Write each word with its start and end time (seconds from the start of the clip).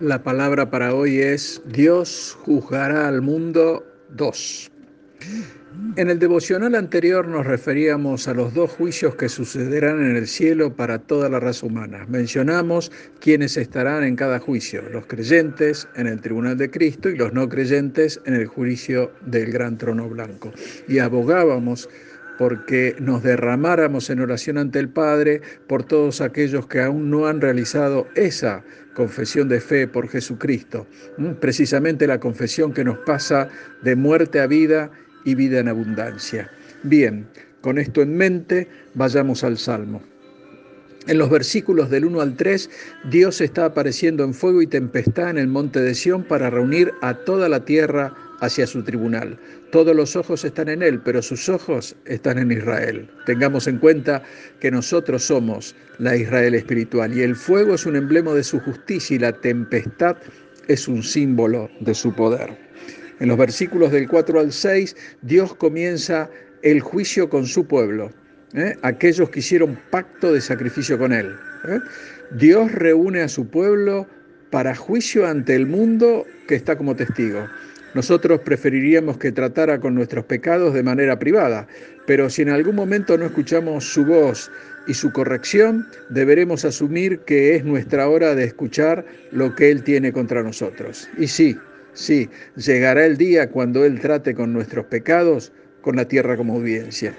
La 0.00 0.22
palabra 0.22 0.70
para 0.70 0.94
hoy 0.94 1.18
es 1.18 1.60
Dios 1.66 2.38
juzgará 2.42 3.06
al 3.06 3.20
mundo 3.20 3.84
2. 4.08 4.70
En 5.96 6.08
el 6.08 6.20
devocional 6.20 6.76
anterior 6.76 7.26
nos 7.26 7.46
referíamos 7.46 8.28
a 8.28 8.34
los 8.34 8.54
dos 8.54 8.70
juicios 8.70 9.16
que 9.16 9.28
sucederán 9.28 10.00
en 10.04 10.14
el 10.14 10.28
cielo 10.28 10.76
para 10.76 11.00
toda 11.00 11.28
la 11.28 11.40
raza 11.40 11.66
humana. 11.66 12.06
Mencionamos 12.08 12.92
quiénes 13.18 13.56
estarán 13.56 14.04
en 14.04 14.14
cada 14.14 14.38
juicio, 14.38 14.82
los 14.92 15.06
creyentes 15.06 15.88
en 15.96 16.06
el 16.06 16.20
tribunal 16.20 16.56
de 16.58 16.70
Cristo 16.70 17.08
y 17.08 17.16
los 17.16 17.32
no 17.32 17.48
creyentes 17.48 18.20
en 18.24 18.34
el 18.34 18.46
juicio 18.46 19.10
del 19.26 19.50
gran 19.50 19.78
trono 19.78 20.08
blanco. 20.08 20.52
Y 20.86 21.00
abogábamos 21.00 21.88
porque 22.38 22.94
nos 23.00 23.24
derramáramos 23.24 24.10
en 24.10 24.20
oración 24.20 24.58
ante 24.58 24.78
el 24.78 24.88
Padre 24.88 25.42
por 25.66 25.82
todos 25.82 26.20
aquellos 26.20 26.68
que 26.68 26.80
aún 26.80 27.10
no 27.10 27.26
han 27.26 27.40
realizado 27.40 28.06
esa 28.14 28.62
confesión 28.94 29.48
de 29.48 29.60
fe 29.60 29.88
por 29.88 30.08
Jesucristo, 30.08 30.86
precisamente 31.40 32.06
la 32.06 32.20
confesión 32.20 32.72
que 32.72 32.84
nos 32.84 32.98
pasa 32.98 33.48
de 33.82 33.96
muerte 33.96 34.40
a 34.40 34.46
vida 34.46 34.90
y 35.24 35.34
vida 35.34 35.60
en 35.60 35.68
abundancia. 35.68 36.50
Bien, 36.82 37.26
con 37.60 37.78
esto 37.78 38.02
en 38.02 38.16
mente, 38.16 38.68
vayamos 38.94 39.44
al 39.44 39.58
Salmo. 39.58 40.02
En 41.06 41.18
los 41.18 41.30
versículos 41.30 41.88
del 41.88 42.04
1 42.04 42.20
al 42.20 42.36
3, 42.36 42.70
Dios 43.10 43.40
está 43.40 43.64
apareciendo 43.64 44.22
en 44.22 44.34
fuego 44.34 44.60
y 44.60 44.66
tempestad 44.66 45.30
en 45.30 45.38
el 45.38 45.48
monte 45.48 45.80
de 45.80 45.94
Sión 45.94 46.22
para 46.24 46.50
reunir 46.50 46.92
a 47.00 47.14
toda 47.14 47.48
la 47.48 47.64
tierra 47.64 48.14
hacia 48.40 48.66
su 48.66 48.82
tribunal. 48.82 49.38
Todos 49.72 49.96
los 49.96 50.14
ojos 50.14 50.44
están 50.44 50.68
en 50.68 50.82
Él, 50.82 51.00
pero 51.00 51.22
sus 51.22 51.48
ojos 51.48 51.96
están 52.04 52.38
en 52.38 52.52
Israel. 52.52 53.08
Tengamos 53.24 53.66
en 53.66 53.78
cuenta 53.78 54.22
que 54.60 54.70
nosotros 54.70 55.24
somos 55.24 55.74
la 55.98 56.16
Israel 56.16 56.54
espiritual 56.54 57.16
y 57.16 57.22
el 57.22 57.34
fuego 57.34 57.74
es 57.74 57.86
un 57.86 57.96
emblema 57.96 58.34
de 58.34 58.44
su 58.44 58.60
justicia 58.60 59.16
y 59.16 59.20
la 59.20 59.32
tempestad 59.32 60.16
es 60.68 60.86
un 60.86 61.02
símbolo 61.02 61.70
de 61.80 61.94
su 61.94 62.14
poder. 62.14 62.69
En 63.20 63.28
los 63.28 63.36
versículos 63.36 63.92
del 63.92 64.08
4 64.08 64.40
al 64.40 64.52
6, 64.52 64.96
Dios 65.22 65.54
comienza 65.54 66.30
el 66.62 66.80
juicio 66.80 67.28
con 67.28 67.46
su 67.46 67.66
pueblo, 67.66 68.10
¿eh? 68.54 68.74
aquellos 68.82 69.28
que 69.28 69.40
hicieron 69.40 69.78
pacto 69.90 70.32
de 70.32 70.40
sacrificio 70.40 70.98
con 70.98 71.12
Él. 71.12 71.36
¿eh? 71.68 71.80
Dios 72.32 72.72
reúne 72.72 73.20
a 73.20 73.28
su 73.28 73.46
pueblo 73.46 74.06
para 74.50 74.74
juicio 74.74 75.26
ante 75.26 75.54
el 75.54 75.66
mundo 75.66 76.26
que 76.48 76.54
está 76.54 76.76
como 76.76 76.96
testigo. 76.96 77.46
Nosotros 77.94 78.40
preferiríamos 78.40 79.18
que 79.18 79.32
tratara 79.32 79.80
con 79.80 79.94
nuestros 79.94 80.24
pecados 80.24 80.72
de 80.72 80.82
manera 80.82 81.18
privada, 81.18 81.66
pero 82.06 82.30
si 82.30 82.42
en 82.42 82.50
algún 82.50 82.76
momento 82.76 83.18
no 83.18 83.26
escuchamos 83.26 83.84
su 83.84 84.04
voz 84.04 84.50
y 84.86 84.94
su 84.94 85.12
corrección, 85.12 85.86
deberemos 86.08 86.64
asumir 86.64 87.18
que 87.20 87.56
es 87.56 87.64
nuestra 87.64 88.08
hora 88.08 88.34
de 88.34 88.44
escuchar 88.44 89.04
lo 89.30 89.54
que 89.54 89.70
Él 89.70 89.82
tiene 89.82 90.12
contra 90.12 90.42
nosotros. 90.42 91.08
Y 91.18 91.26
sí, 91.26 91.58
sí, 91.92 92.28
llegará 92.56 93.06
el 93.06 93.16
día 93.16 93.50
cuando 93.50 93.84
Él 93.84 94.00
trate 94.00 94.34
con 94.34 94.52
nuestros 94.52 94.86
pecados 94.86 95.52
con 95.80 95.96
la 95.96 96.06
tierra 96.06 96.36
como 96.36 96.54
audiencia. 96.54 97.14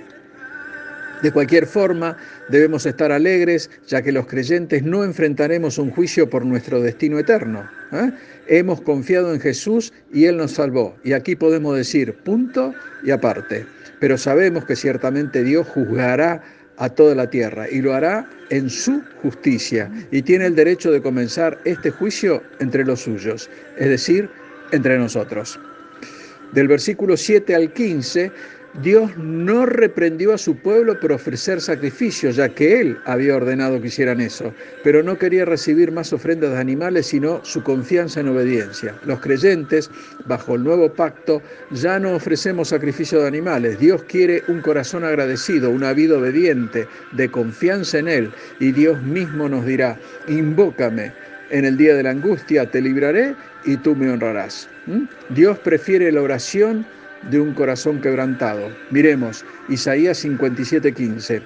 De 1.22 1.32
cualquier 1.32 1.68
forma, 1.68 2.18
debemos 2.50 2.86
estar 2.88 3.12
alegres, 3.12 3.70
ya 3.88 4.02
que 4.02 4.12
los 4.12 4.26
creyentes 4.26 4.82
no 4.82 5.04
enfrentaremos 5.04 5.78
un 5.78 5.92
juicio 5.92 6.28
por 6.28 6.44
nuestro 6.46 6.82
destino 6.82 7.20
eterno. 7.20 7.70
¿eh? 7.92 8.12
Hemos 8.48 8.82
confiado 8.82 9.32
en 9.32 9.40
Jesús 9.40 9.94
y 10.12 10.26
Él 10.26 10.38
nos 10.38 10.54
salvó. 10.54 10.96
Y 11.04 11.14
aquí 11.14 11.36
podemos 11.36 11.78
decir 11.78 12.16
punto 12.24 12.74
y 13.04 13.12
aparte. 13.12 13.68
Pero 14.00 14.18
sabemos 14.18 14.66
que 14.66 14.76
ciertamente 14.76 15.44
Dios 15.44 15.68
juzgará 15.68 16.42
a 16.78 16.90
toda 16.90 17.14
la 17.14 17.30
tierra 17.30 17.70
y 17.70 17.82
lo 17.82 17.94
hará 17.94 18.28
en 18.50 18.68
su 18.68 19.04
justicia. 19.22 19.92
Y 20.10 20.24
tiene 20.24 20.48
el 20.48 20.56
derecho 20.56 20.92
de 20.92 21.04
comenzar 21.04 21.60
este 21.66 21.92
juicio 21.92 22.42
entre 22.60 22.84
los 22.84 23.02
suyos, 23.02 23.48
es 23.78 23.90
decir, 23.90 24.28
entre 24.72 24.98
nosotros. 24.98 25.60
Del 26.54 26.68
versículo 26.68 27.16
7 27.16 27.56
al 27.56 27.72
15 27.74 28.32
Dios 28.82 29.18
no 29.18 29.66
reprendió 29.66 30.34
a 30.34 30.38
su 30.38 30.56
pueblo 30.56 30.98
por 30.98 31.12
ofrecer 31.12 31.60
sacrificios, 31.60 32.38
ya 32.38 32.48
que 32.48 32.80
Él 32.80 32.98
había 33.06 33.36
ordenado 33.36 33.82
que 33.82 33.88
hicieran 33.88 34.22
eso, 34.22 34.54
pero 34.82 35.04
no 35.04 35.18
quería 35.18 35.44
recibir 35.44 35.92
más 35.92 36.14
ofrendas 36.14 36.52
de 36.52 36.58
animales, 36.58 37.08
sino 37.08 37.44
su 37.44 37.64
confianza 37.64 38.22
en 38.22 38.30
obediencia. 38.30 38.96
Los 39.06 39.20
creyentes, 39.20 39.92
bajo 40.26 40.56
el 40.56 40.64
nuevo 40.64 40.94
pacto, 40.94 41.42
ya 41.72 42.00
no 42.00 42.14
ofrecemos 42.14 42.70
sacrificio 42.70 43.20
de 43.20 43.28
animales. 43.28 43.78
Dios 43.78 44.04
quiere 44.04 44.42
un 44.48 44.62
corazón 44.62 45.04
agradecido, 45.04 45.70
una 45.70 45.92
vida 45.92 46.18
obediente, 46.18 46.88
de 47.12 47.30
confianza 47.30 48.00
en 48.00 48.08
Él, 48.08 48.32
y 48.62 48.72
Dios 48.72 49.02
mismo 49.02 49.50
nos 49.50 49.66
dirá, 49.66 50.00
invócame. 50.30 51.12
En 51.52 51.66
el 51.66 51.76
día 51.76 51.96
de 51.96 52.04
la 52.04 52.12
angustia 52.12 52.66
te 52.66 52.82
libraré 52.82 53.36
y 53.66 53.76
tú 53.76 53.94
me 53.94 54.10
honrarás. 54.10 54.70
Dios 55.30 55.60
prefiere 55.60 56.10
la 56.10 56.22
oración 56.22 56.86
de 57.30 57.42
un 57.42 57.54
corazón 57.54 58.00
quebrantado. 58.00 58.70
Miremos 58.90 59.44
Isaías 59.68 60.24
57:15. 60.24 61.42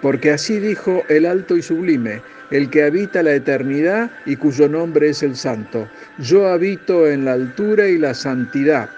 Porque 0.00 0.30
así 0.30 0.60
dijo 0.60 1.02
el 1.08 1.26
alto 1.26 1.56
y 1.56 1.62
sublime, 1.62 2.22
el 2.52 2.70
que 2.70 2.84
habita 2.84 3.20
la 3.24 3.34
eternidad 3.34 4.12
y 4.26 4.36
cuyo 4.36 4.68
nombre 4.68 5.08
es 5.08 5.24
el 5.24 5.34
santo. 5.34 5.88
Yo 6.18 6.46
habito 6.46 7.08
en 7.08 7.24
la 7.24 7.32
altura 7.32 7.88
y 7.88 7.98
la 7.98 8.14
santidad, 8.14 8.88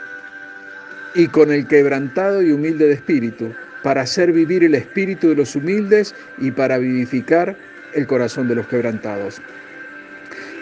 y 1.15 1.27
con 1.29 1.51
el 1.51 1.67
quebrantado 1.67 2.43
y 2.43 2.53
humilde 2.53 2.87
de 2.87 2.95
espíritu, 2.95 3.55
para 3.83 4.03
hacer 4.03 4.31
vivir 4.31 4.63
el 4.63 4.75
espíritu 4.75 5.31
de 5.31 5.37
los 5.37 5.57
humildes 5.57 6.15
y 6.37 6.51
para 6.51 6.77
vivificar 6.77 7.57
el 7.95 8.07
corazón 8.07 8.47
de 8.47 8.57
los 8.57 8.67
quebrantados. 8.67 9.41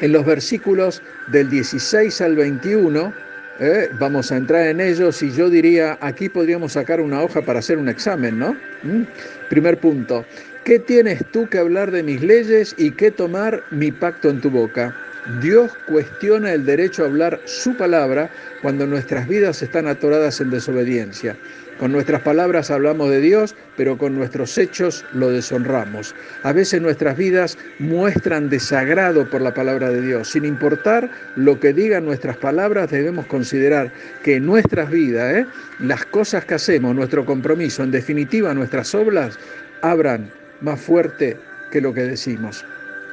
En 0.01 0.13
los 0.13 0.25
versículos 0.25 1.03
del 1.27 1.51
16 1.51 2.21
al 2.21 2.37
21, 2.37 3.13
¿eh? 3.59 3.89
vamos 3.99 4.31
a 4.31 4.37
entrar 4.37 4.69
en 4.69 4.81
ellos 4.81 5.21
y 5.25 5.33
yo 5.33 5.51
diría, 5.51 5.99
aquí 6.01 6.29
podríamos 6.29 6.73
sacar 6.73 7.01
una 7.01 7.21
hoja 7.21 7.43
para 7.43 7.59
hacer 7.59 7.79
un 7.79 7.89
examen, 7.89 8.39
¿no? 8.39 8.57
¿Mm? 8.85 9.03
Primer 9.49 9.79
punto, 9.79 10.25
¿qué 10.65 10.79
tienes 10.79 11.25
tú 11.33 11.49
que 11.49 11.59
hablar 11.59 11.91
de 11.91 12.05
mis 12.05 12.23
leyes 12.23 12.77
y 12.79 12.93
qué 12.93 13.11
tomar 13.11 13.65
mi 13.73 13.91
pacto 13.91 14.31
en 14.31 14.41
tu 14.41 14.51
boca? 14.51 14.95
Dios 15.41 15.73
cuestiona 15.87 16.53
el 16.53 16.65
derecho 16.65 17.03
a 17.03 17.06
hablar 17.06 17.41
su 17.45 17.77
palabra 17.77 18.31
cuando 18.62 18.87
nuestras 18.87 19.29
vidas 19.29 19.62
están 19.62 19.87
atoradas 19.87 20.41
en 20.41 20.51
desobediencia. 20.51 21.37
Con 21.79 21.93
nuestras 21.93 22.23
palabras 22.23 22.73
hablamos 22.73 23.09
de 23.11 23.21
Dios, 23.21 23.55
pero 23.77 23.97
con 23.97 24.17
nuestros 24.17 24.59
hechos 24.59 25.05
lo 25.12 25.31
deshonramos. 25.31 26.12
A 26.43 26.53
veces 26.53 26.83
nuestras 26.83 27.17
vidas 27.17 27.56
muestran 27.79 28.49
desagrado 28.49 29.31
por 29.31 29.41
la 29.43 29.55
palabra 29.55 29.91
de 29.91 30.03
Dios. 30.03 30.29
Sin 30.29 30.45
importar 30.45 31.09
lo 31.37 31.61
que 31.61 31.73
digan 31.73 32.05
nuestras 32.05 32.37
palabras, 32.37 32.91
debemos 32.91 33.27
considerar 33.27 33.93
que 34.25 34.37
en 34.37 34.47
nuestras 34.47 34.91
vidas, 34.91 35.37
¿eh? 35.37 35.47
las 35.79 36.05
cosas 36.06 36.45
que 36.45 36.55
hacemos, 36.55 36.97
nuestro 36.97 37.25
compromiso, 37.25 37.85
en 37.85 37.93
definitiva 37.93 38.53
nuestras 38.55 38.93
obras, 38.97 39.39
abran 39.81 40.33
más 40.61 40.81
fuerte 40.81 41.37
que 41.71 41.81
lo 41.81 41.95
que 41.95 42.03
decimos. 42.03 42.65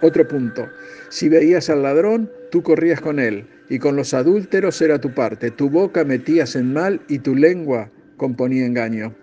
Otro 0.01 0.28
punto, 0.28 0.69
si 1.09 1.29
veías 1.29 1.69
al 1.69 1.83
ladrón, 1.83 2.29
tú 2.51 2.61
corrías 2.63 3.01
con 3.01 3.19
él, 3.19 3.47
y 3.69 3.79
con 3.79 3.95
los 3.95 4.13
adúlteros 4.13 4.81
era 4.81 5.00
tu 5.00 5.13
parte. 5.13 5.51
Tu 5.51 5.69
boca 5.69 6.03
metías 6.03 6.56
en 6.56 6.73
mal 6.73 7.01
y 7.07 7.19
tu 7.19 7.35
lengua 7.35 7.89
componía 8.17 8.66
engaño. 8.66 9.14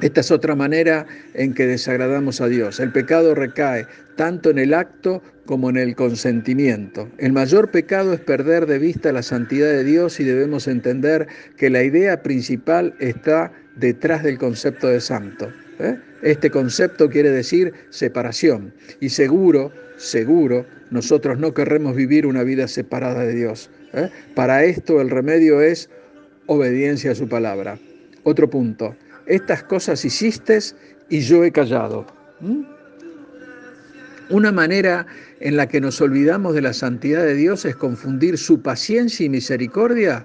Esta 0.00 0.20
es 0.20 0.30
otra 0.32 0.56
manera 0.56 1.06
en 1.34 1.54
que 1.54 1.66
desagradamos 1.66 2.40
a 2.40 2.48
Dios. 2.48 2.80
El 2.80 2.90
pecado 2.90 3.34
recae 3.34 3.86
tanto 4.16 4.50
en 4.50 4.58
el 4.58 4.74
acto 4.74 5.22
como 5.46 5.70
en 5.70 5.76
el 5.76 5.94
consentimiento. 5.94 7.08
El 7.18 7.32
mayor 7.32 7.70
pecado 7.70 8.12
es 8.12 8.20
perder 8.20 8.66
de 8.66 8.78
vista 8.78 9.12
la 9.12 9.22
santidad 9.22 9.68
de 9.68 9.84
Dios 9.84 10.18
y 10.18 10.24
debemos 10.24 10.66
entender 10.66 11.28
que 11.56 11.70
la 11.70 11.84
idea 11.84 12.22
principal 12.22 12.94
está 12.98 13.52
detrás 13.76 14.24
del 14.24 14.38
concepto 14.38 14.88
de 14.88 15.00
santo. 15.00 15.52
¿eh? 15.78 15.96
Este 16.24 16.50
concepto 16.50 17.10
quiere 17.10 17.30
decir 17.30 17.74
separación 17.90 18.72
y 18.98 19.10
seguro, 19.10 19.70
seguro, 19.98 20.64
nosotros 20.90 21.38
no 21.38 21.52
querremos 21.52 21.94
vivir 21.94 22.26
una 22.26 22.42
vida 22.42 22.66
separada 22.66 23.26
de 23.26 23.34
Dios. 23.34 23.68
¿eh? 23.92 24.08
Para 24.34 24.64
esto 24.64 25.02
el 25.02 25.10
remedio 25.10 25.60
es 25.60 25.90
obediencia 26.46 27.12
a 27.12 27.14
su 27.14 27.28
palabra. 27.28 27.78
Otro 28.22 28.48
punto, 28.48 28.96
estas 29.26 29.64
cosas 29.64 30.02
hiciste 30.02 30.58
y 31.10 31.20
yo 31.20 31.44
he 31.44 31.52
callado. 31.52 32.06
Una 34.30 34.50
manera 34.50 35.06
en 35.40 35.58
la 35.58 35.68
que 35.68 35.82
nos 35.82 36.00
olvidamos 36.00 36.54
de 36.54 36.62
la 36.62 36.72
santidad 36.72 37.22
de 37.22 37.34
Dios 37.34 37.66
es 37.66 37.76
confundir 37.76 38.38
su 38.38 38.62
paciencia 38.62 39.26
y 39.26 39.28
misericordia 39.28 40.24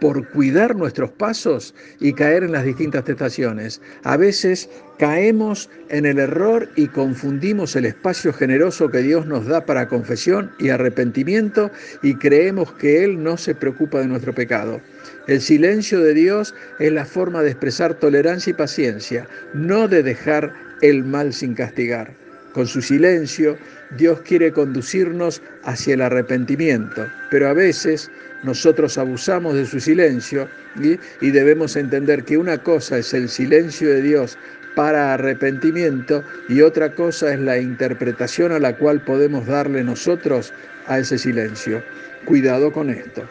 por 0.00 0.28
cuidar 0.28 0.76
nuestros 0.76 1.10
pasos 1.10 1.74
y 2.00 2.12
caer 2.12 2.44
en 2.44 2.52
las 2.52 2.64
distintas 2.64 3.04
tentaciones. 3.04 3.80
A 4.02 4.16
veces 4.16 4.68
caemos 4.98 5.70
en 5.88 6.06
el 6.06 6.18
error 6.18 6.68
y 6.76 6.86
confundimos 6.88 7.76
el 7.76 7.86
espacio 7.86 8.32
generoso 8.32 8.90
que 8.90 9.02
Dios 9.02 9.26
nos 9.26 9.46
da 9.46 9.64
para 9.64 9.88
confesión 9.88 10.50
y 10.58 10.70
arrepentimiento 10.70 11.70
y 12.02 12.14
creemos 12.14 12.72
que 12.72 13.04
Él 13.04 13.22
no 13.22 13.36
se 13.36 13.54
preocupa 13.54 14.00
de 14.00 14.08
nuestro 14.08 14.34
pecado. 14.34 14.80
El 15.26 15.40
silencio 15.40 16.00
de 16.00 16.14
Dios 16.14 16.54
es 16.78 16.92
la 16.92 17.04
forma 17.04 17.42
de 17.42 17.50
expresar 17.50 17.94
tolerancia 17.94 18.50
y 18.50 18.54
paciencia, 18.54 19.28
no 19.54 19.88
de 19.88 20.02
dejar 20.02 20.52
el 20.82 21.04
mal 21.04 21.32
sin 21.32 21.54
castigar. 21.54 22.25
Con 22.56 22.66
su 22.66 22.80
silencio, 22.80 23.58
Dios 23.98 24.22
quiere 24.22 24.50
conducirnos 24.50 25.42
hacia 25.64 25.92
el 25.92 26.00
arrepentimiento, 26.00 27.06
pero 27.30 27.50
a 27.50 27.52
veces 27.52 28.10
nosotros 28.44 28.96
abusamos 28.96 29.52
de 29.56 29.66
su 29.66 29.78
silencio 29.78 30.48
y 30.80 31.30
debemos 31.30 31.76
entender 31.76 32.24
que 32.24 32.38
una 32.38 32.56
cosa 32.56 32.96
es 32.96 33.12
el 33.12 33.28
silencio 33.28 33.90
de 33.90 34.00
Dios 34.00 34.38
para 34.74 35.12
arrepentimiento 35.12 36.24
y 36.48 36.62
otra 36.62 36.94
cosa 36.94 37.34
es 37.34 37.40
la 37.40 37.58
interpretación 37.58 38.52
a 38.52 38.58
la 38.58 38.74
cual 38.74 39.02
podemos 39.02 39.44
darle 39.44 39.84
nosotros 39.84 40.54
a 40.86 40.98
ese 40.98 41.18
silencio. 41.18 41.82
Cuidado 42.24 42.72
con 42.72 42.88
esto. 42.88 43.28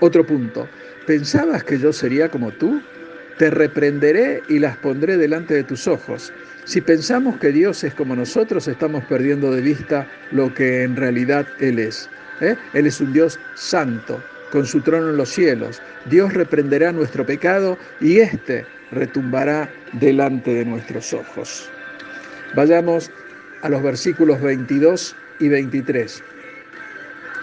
Otro 0.00 0.26
punto. 0.26 0.68
¿Pensabas 1.06 1.62
que 1.62 1.78
yo 1.78 1.92
sería 1.92 2.28
como 2.28 2.50
tú? 2.50 2.82
Te 3.38 3.50
reprenderé 3.50 4.42
y 4.48 4.58
las 4.58 4.76
pondré 4.78 5.16
delante 5.16 5.54
de 5.54 5.64
tus 5.64 5.86
ojos. 5.86 6.32
Si 6.64 6.80
pensamos 6.80 7.38
que 7.38 7.52
Dios 7.52 7.84
es 7.84 7.94
como 7.94 8.16
nosotros, 8.16 8.66
estamos 8.66 9.04
perdiendo 9.04 9.52
de 9.52 9.60
vista 9.60 10.06
lo 10.32 10.52
que 10.54 10.82
en 10.82 10.96
realidad 10.96 11.46
Él 11.60 11.78
es. 11.78 12.08
¿eh? 12.40 12.56
Él 12.72 12.86
es 12.86 13.00
un 13.00 13.12
Dios 13.12 13.38
santo, 13.54 14.22
con 14.50 14.66
su 14.66 14.80
trono 14.80 15.10
en 15.10 15.16
los 15.16 15.28
cielos. 15.28 15.82
Dios 16.06 16.32
reprenderá 16.32 16.92
nuestro 16.92 17.26
pecado 17.26 17.78
y 18.00 18.18
éste 18.18 18.64
retumbará 18.90 19.68
delante 19.92 20.54
de 20.54 20.64
nuestros 20.64 21.12
ojos. 21.12 21.70
Vayamos 22.54 23.10
a 23.62 23.68
los 23.68 23.82
versículos 23.82 24.40
22 24.40 25.14
y 25.40 25.48
23. 25.48 26.22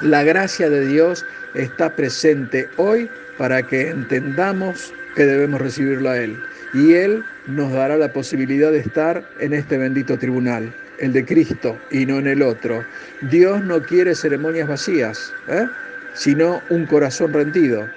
La 0.01 0.23
gracia 0.23 0.69
de 0.69 0.87
Dios 0.87 1.25
está 1.53 1.95
presente 1.95 2.67
hoy 2.77 3.09
para 3.37 3.61
que 3.61 3.89
entendamos 3.89 4.93
que 5.15 5.25
debemos 5.25 5.61
recibirlo 5.61 6.09
a 6.09 6.19
Él. 6.19 6.37
Y 6.73 6.93
Él 6.93 7.23
nos 7.47 7.71
dará 7.71 7.97
la 7.97 8.11
posibilidad 8.11 8.71
de 8.71 8.79
estar 8.79 9.23
en 9.39 9.53
este 9.53 9.77
bendito 9.77 10.17
tribunal, 10.17 10.73
el 10.99 11.13
de 11.13 11.25
Cristo 11.25 11.77
y 11.91 12.05
no 12.05 12.19
en 12.19 12.27
el 12.27 12.41
otro. 12.41 12.83
Dios 13.29 13.63
no 13.63 13.81
quiere 13.81 14.15
ceremonias 14.15 14.67
vacías, 14.67 15.33
¿eh? 15.47 15.67
sino 16.13 16.61
un 16.69 16.85
corazón 16.85 17.33
rendido. 17.33 17.87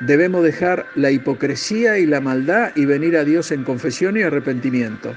Debemos 0.00 0.44
dejar 0.44 0.86
la 0.94 1.10
hipocresía 1.10 1.98
y 1.98 2.06
la 2.06 2.20
maldad 2.20 2.70
y 2.74 2.86
venir 2.86 3.16
a 3.16 3.24
Dios 3.24 3.50
en 3.50 3.64
confesión 3.64 4.16
y 4.16 4.22
arrepentimiento. 4.22 5.14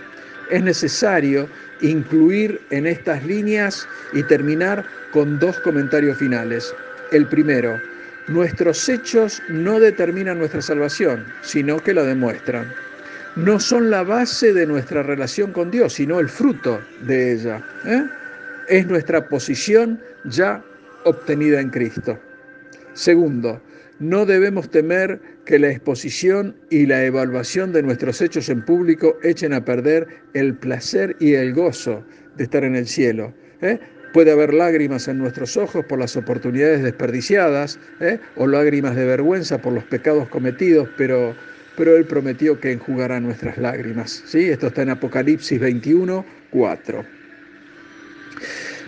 Es 0.50 0.62
necesario 0.62 1.48
incluir 1.82 2.60
en 2.70 2.88
estas 2.88 3.24
líneas 3.26 3.88
y 4.14 4.24
terminar 4.24 4.86
con 5.12 5.40
dos 5.40 5.60
comentarios 5.60 6.18
finales. 6.18 6.74
El 7.12 7.28
primero, 7.28 7.80
nuestros 8.28 8.88
hechos 8.90 9.42
no 9.50 9.80
determinan 9.80 10.40
nuestra 10.40 10.62
salvación, 10.62 11.25
sino 11.42 11.78
que 11.78 11.94
la 11.94 12.04
demuestran 12.04 12.72
no 13.36 13.60
son 13.60 13.90
la 13.90 14.04
base 14.04 14.54
de 14.54 14.66
nuestra 14.66 15.04
relación 15.04 15.52
con 15.52 15.72
Dios, 15.72 15.94
sino 15.94 16.20
el 16.20 16.30
fruto 16.30 16.80
de 17.02 17.34
ella. 17.34 17.66
¿eh? 17.86 18.06
Es 18.70 18.88
nuestra 18.88 19.28
posición 19.28 20.00
ya 20.25 20.64
obtenida 21.04 21.60
en 21.60 21.70
Cristo. 21.70 22.20
Segundo, 22.94 23.62
no 24.00 24.25
debemos 24.25 24.70
temer 24.70 25.20
que 25.46 25.60
la 25.60 25.70
exposición 25.70 26.56
y 26.70 26.86
la 26.86 27.04
evaluación 27.04 27.74
de 27.74 27.81
nuestros 27.81 28.22
hechos 28.22 28.50
en 28.50 28.64
público 28.64 29.18
echen 29.24 29.54
a 29.54 29.66
perder 29.66 30.08
el 30.34 30.54
placer 30.56 31.16
y 31.20 31.34
el 31.34 31.54
gozo 31.54 32.04
de 32.38 32.44
estar 32.44 32.64
en 32.64 32.75
el 32.75 32.88
cielo. 32.88 33.34
¿eh? 33.62 33.80
Puede 34.13 34.31
haber 34.31 34.54
lágrimas 34.54 35.07
en 35.07 35.18
nuestros 35.18 35.57
ojos 35.57 35.83
por 35.86 36.00
las 36.00 36.15
oportunidades 36.15 36.83
desperdiciadas 36.83 37.80
¿eh? 38.00 38.19
o 38.36 38.48
lágrimas 38.48 38.95
de 38.95 39.06
vergüenza 39.06 39.57
por 39.57 39.74
los 39.74 39.83
pecados 39.83 40.30
cometidos, 40.30 40.88
pero 40.95 41.36
pero 41.75 41.98
Él 41.98 42.06
prometió 42.06 42.60
que 42.60 42.71
enjugará 42.71 43.19
nuestras 43.19 43.57
lágrimas. 43.57 44.24
¿sí? 44.25 44.50
Esto 44.50 44.68
está 44.68 44.83
en 44.83 44.92
Apocalipsis 44.92 45.60
21, 45.60 46.25
4. 46.51 47.06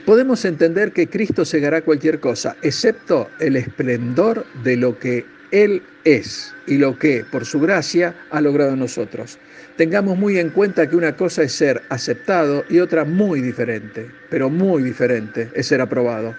Podemos 0.05 0.45
entender 0.45 0.91
que 0.91 1.07
Cristo 1.07 1.45
cegará 1.45 1.81
cualquier 1.81 2.19
cosa, 2.19 2.55
excepto 2.61 3.27
el 3.39 3.55
esplendor 3.55 4.45
de 4.63 4.77
lo 4.77 4.99
que 4.99 5.25
Él 5.51 5.81
es 6.03 6.53
y 6.67 6.77
lo 6.77 6.97
que, 6.97 7.23
por 7.31 7.45
su 7.45 7.59
gracia, 7.59 8.15
ha 8.31 8.41
logrado 8.41 8.73
en 8.73 8.79
nosotros. 8.79 9.37
Tengamos 9.77 10.17
muy 10.17 10.39
en 10.39 10.49
cuenta 10.49 10.87
que 10.89 10.95
una 10.95 11.15
cosa 11.15 11.43
es 11.43 11.51
ser 11.51 11.81
aceptado 11.89 12.63
y 12.69 12.79
otra 12.79 13.03
muy 13.03 13.41
diferente, 13.41 14.09
pero 14.29 14.49
muy 14.49 14.83
diferente, 14.83 15.49
es 15.53 15.67
ser 15.67 15.81
aprobado. 15.81 16.33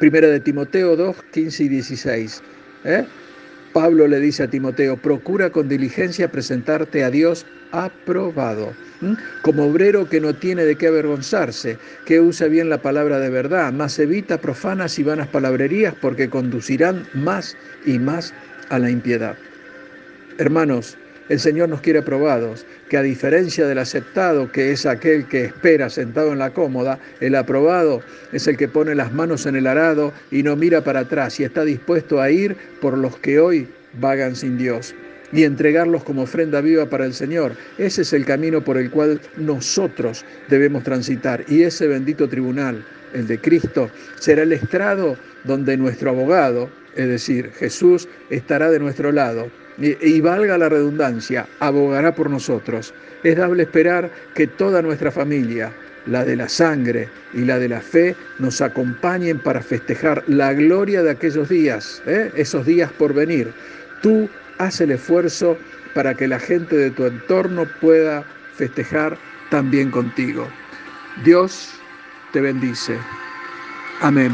Primera 0.00 0.28
de 0.28 0.40
Timoteo 0.40 0.96
2, 0.96 1.16
15 1.32 1.64
y 1.64 1.68
16. 1.68 2.42
¿eh? 2.84 3.04
Pablo 3.76 4.06
le 4.06 4.20
dice 4.20 4.42
a 4.42 4.48
Timoteo, 4.48 4.96
procura 4.96 5.50
con 5.50 5.68
diligencia 5.68 6.32
presentarte 6.32 7.04
a 7.04 7.10
Dios 7.10 7.44
aprobado, 7.72 8.72
como 9.42 9.66
obrero 9.66 10.08
que 10.08 10.18
no 10.18 10.34
tiene 10.34 10.64
de 10.64 10.76
qué 10.76 10.86
avergonzarse, 10.86 11.76
que 12.06 12.18
usa 12.18 12.46
bien 12.46 12.70
la 12.70 12.80
palabra 12.80 13.20
de 13.20 13.28
verdad, 13.28 13.74
más 13.74 13.98
evita 13.98 14.40
profanas 14.40 14.98
y 14.98 15.02
vanas 15.02 15.28
palabrerías 15.28 15.94
porque 16.00 16.30
conducirán 16.30 17.06
más 17.12 17.54
y 17.84 17.98
más 17.98 18.32
a 18.70 18.78
la 18.78 18.88
impiedad. 18.88 19.36
Hermanos, 20.38 20.96
el 21.28 21.40
Señor 21.40 21.68
nos 21.68 21.80
quiere 21.80 22.00
aprobados, 22.00 22.66
que 22.88 22.96
a 22.96 23.02
diferencia 23.02 23.66
del 23.66 23.78
aceptado, 23.78 24.50
que 24.52 24.70
es 24.70 24.86
aquel 24.86 25.26
que 25.26 25.44
espera 25.44 25.90
sentado 25.90 26.32
en 26.32 26.38
la 26.38 26.50
cómoda, 26.50 26.98
el 27.20 27.34
aprobado 27.34 28.00
es 28.32 28.46
el 28.46 28.56
que 28.56 28.68
pone 28.68 28.94
las 28.94 29.12
manos 29.12 29.46
en 29.46 29.56
el 29.56 29.66
arado 29.66 30.12
y 30.30 30.42
no 30.42 30.54
mira 30.56 30.84
para 30.84 31.00
atrás 31.00 31.40
y 31.40 31.44
está 31.44 31.64
dispuesto 31.64 32.20
a 32.20 32.30
ir 32.30 32.56
por 32.80 32.96
los 32.96 33.18
que 33.18 33.40
hoy 33.40 33.68
vagan 34.00 34.36
sin 34.36 34.56
Dios 34.56 34.94
y 35.32 35.42
entregarlos 35.42 36.04
como 36.04 36.22
ofrenda 36.22 36.60
viva 36.60 36.86
para 36.86 37.04
el 37.04 37.12
Señor. 37.12 37.52
Ese 37.78 38.02
es 38.02 38.12
el 38.12 38.24
camino 38.24 38.62
por 38.62 38.78
el 38.78 38.90
cual 38.90 39.20
nosotros 39.36 40.24
debemos 40.48 40.84
transitar 40.84 41.44
y 41.48 41.62
ese 41.62 41.88
bendito 41.88 42.28
tribunal, 42.28 42.84
el 43.12 43.26
de 43.26 43.40
Cristo, 43.40 43.90
será 44.20 44.42
el 44.42 44.52
estrado 44.52 45.16
donde 45.44 45.76
nuestro 45.76 46.10
abogado, 46.10 46.70
es 46.94 47.08
decir, 47.08 47.50
Jesús, 47.58 48.08
estará 48.30 48.70
de 48.70 48.78
nuestro 48.78 49.10
lado 49.10 49.50
y, 49.78 50.20
valga 50.20 50.58
la 50.58 50.68
redundancia, 50.68 51.46
abogará 51.60 52.14
por 52.14 52.30
nosotros. 52.30 52.94
Es 53.22 53.36
dable 53.36 53.64
esperar 53.64 54.10
que 54.34 54.46
toda 54.46 54.82
nuestra 54.82 55.10
familia, 55.10 55.72
la 56.06 56.24
de 56.24 56.36
la 56.36 56.48
sangre 56.48 57.08
y 57.34 57.40
la 57.44 57.58
de 57.58 57.68
la 57.68 57.80
fe, 57.80 58.14
nos 58.38 58.60
acompañen 58.60 59.38
para 59.38 59.60
festejar 59.60 60.22
la 60.26 60.52
gloria 60.52 61.02
de 61.02 61.10
aquellos 61.10 61.48
días, 61.48 62.02
¿eh? 62.06 62.30
esos 62.36 62.64
días 62.64 62.90
por 62.92 63.12
venir. 63.12 63.52
Tú 64.02 64.28
haz 64.58 64.80
el 64.80 64.92
esfuerzo 64.92 65.58
para 65.94 66.14
que 66.14 66.28
la 66.28 66.38
gente 66.38 66.76
de 66.76 66.90
tu 66.90 67.06
entorno 67.06 67.66
pueda 67.80 68.24
festejar 68.54 69.16
también 69.50 69.90
contigo. 69.90 70.46
Dios 71.24 71.70
te 72.32 72.40
bendice. 72.40 72.96
Amén. 74.00 74.32